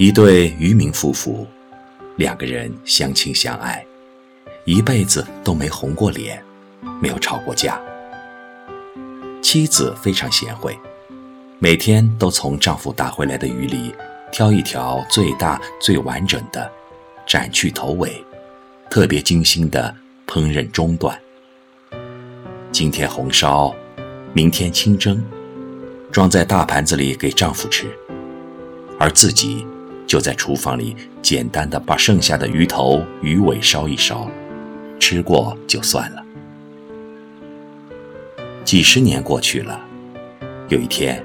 [0.00, 1.46] 一对渔民夫妇，
[2.16, 3.84] 两个人相亲相爱，
[4.64, 6.42] 一辈子都没红过脸，
[7.02, 7.78] 没有吵过架。
[9.42, 10.74] 妻子非常贤惠，
[11.58, 13.94] 每天都从丈夫打回来的鱼里
[14.32, 16.72] 挑一条最大最完整的，
[17.26, 18.24] 斩去头尾，
[18.88, 19.94] 特别精心的
[20.26, 21.14] 烹饪中段。
[22.72, 23.74] 今天红烧，
[24.32, 25.22] 明天清蒸，
[26.10, 27.86] 装在大盘子里给丈夫吃，
[28.98, 29.66] 而自己。
[30.10, 34.28] 就在厨房里，简单的把剩下的鱼头、鱼尾烧一烧，
[34.98, 36.24] 吃过就算了。
[38.64, 39.80] 几十年过去了，
[40.68, 41.24] 有一天，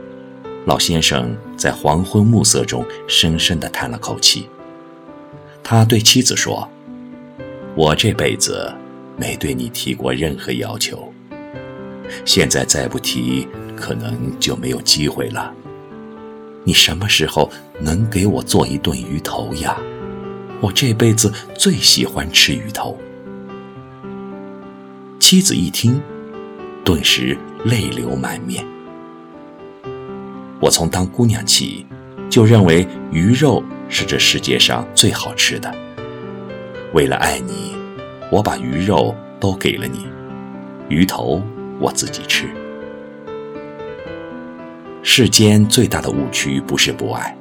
[0.67, 4.47] 老先生在黄昏暮色中深深的叹了口气。
[5.63, 6.69] 他对妻子说
[7.75, 8.71] ：“我这辈子
[9.17, 11.11] 没对你提过任何要求，
[12.23, 15.51] 现在再不提，可能就没有机会了。”
[16.65, 17.49] 你什么时候
[17.79, 19.77] 能给我做一顿鱼头呀？
[20.59, 22.97] 我这辈子最喜欢吃鱼头。
[25.19, 26.01] 妻子一听，
[26.83, 28.65] 顿时泪流满面。
[30.59, 31.85] 我从当姑娘起，
[32.31, 35.71] 就认为鱼肉是这世界上最好吃的。
[36.93, 37.75] 为了爱你，
[38.31, 40.07] 我把鱼肉都给了你，
[40.89, 41.43] 鱼头
[41.79, 42.47] 我自己吃。
[45.07, 47.37] 世间最大的误区不是不爱，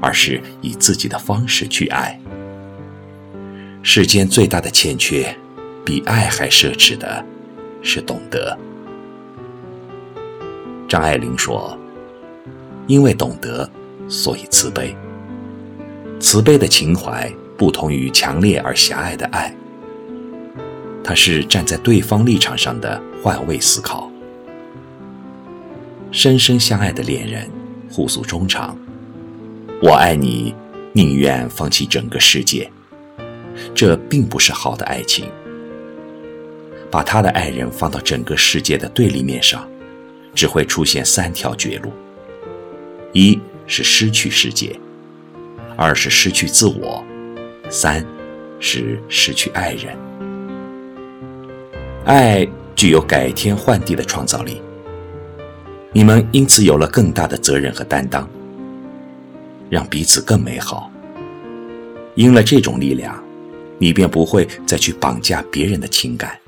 [0.00, 2.16] 而是以自己的方式去爱。
[3.82, 5.36] 世间最大的欠缺，
[5.84, 7.22] 比爱还奢侈的，
[7.82, 8.56] 是懂得。
[10.88, 11.76] 张爱玲说
[12.86, 13.68] ：“因为懂得，
[14.08, 14.96] 所以慈悲。
[16.20, 19.52] 慈悲的情怀不同于强烈而狭隘的爱，
[21.02, 24.08] 它是站在对方立场上的换位思考。”
[26.12, 27.50] 深深相爱的恋人，
[27.90, 28.76] 互诉衷肠。
[29.80, 30.54] 我爱你，
[30.92, 32.70] 宁愿放弃整个世界。
[33.74, 35.24] 这并不是好的爱情。
[36.90, 39.66] 把他的爱人放到整个世界的对立面上，
[40.34, 41.90] 只会出现三条绝路：
[43.12, 44.78] 一是失去世界，
[45.76, 47.02] 二是失去自我，
[47.70, 48.04] 三
[48.60, 49.96] 是失去爱人。
[52.04, 52.46] 爱
[52.76, 54.60] 具有改天换地的创造力。
[55.94, 58.26] 你们因此有了更大的责任和担当，
[59.68, 60.90] 让彼此更美好。
[62.14, 63.22] 因了这种力量，
[63.78, 66.38] 你便不会再去绑架别人的情感。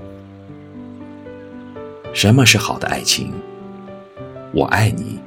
[2.15, 3.33] 什么是好的爱情？
[4.53, 5.19] 我爱你，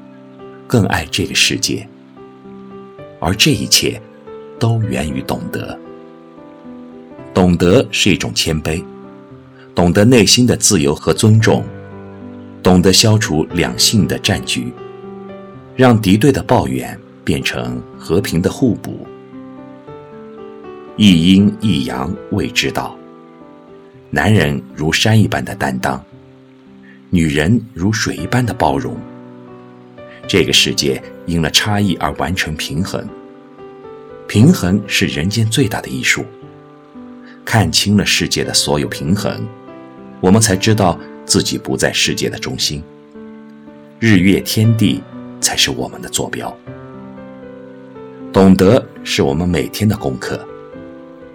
[0.65, 1.87] 更爱这个世界，
[3.19, 4.01] 而这一切
[4.57, 5.77] 都源于懂得。
[7.35, 8.83] 懂得是一种谦卑，
[9.75, 11.63] 懂得内心的自由和尊重。
[12.67, 14.73] 懂得消除两性的战局，
[15.73, 19.07] 让敌对的抱怨变成和平的互补。
[20.97, 22.93] 一阴一阳谓之道。
[24.09, 26.03] 男人如山一般的担当，
[27.09, 28.97] 女人如水一般的包容。
[30.27, 33.07] 这个世界因了差异而完成平衡。
[34.27, 36.25] 平衡是人间最大的艺术。
[37.45, 39.47] 看清了世界的所有平衡，
[40.19, 40.99] 我们才知道。
[41.27, 42.81] 自己不在世界的中心，
[43.99, 45.03] 日月天地
[45.41, 46.57] 才是我们的坐标。
[48.31, 50.39] 懂得是我们每天的功课，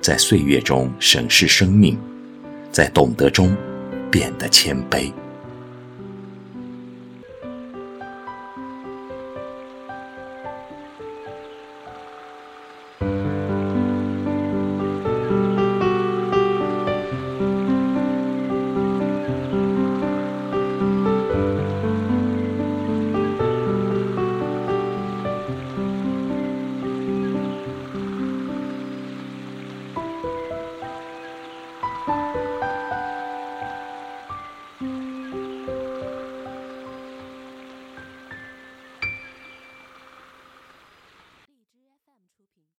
[0.00, 1.98] 在岁月中审视生命，
[2.72, 3.54] 在懂得中
[4.10, 5.12] 变得谦卑。